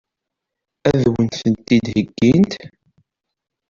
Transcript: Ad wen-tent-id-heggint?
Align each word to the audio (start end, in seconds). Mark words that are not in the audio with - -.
Ad 0.89 1.01
wen-tent-id-heggint? 1.13 2.53